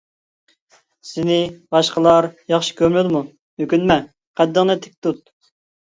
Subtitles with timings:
[1.09, 1.37] سېنى
[1.77, 3.25] باشقىلار ياخشى كۆرمىدىمۇ؟
[3.63, 4.03] ئۆكۈنمە،
[4.43, 5.27] قەددىڭنى تىك تۇت.